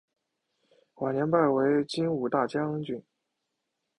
[0.95, 3.03] 晚年拜为金吾大将军。